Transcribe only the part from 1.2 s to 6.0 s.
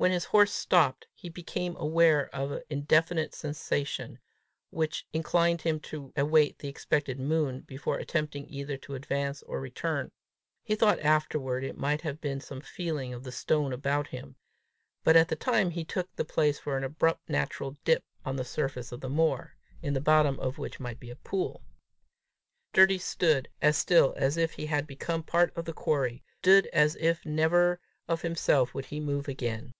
became aware of an indefinite sensation which inclined him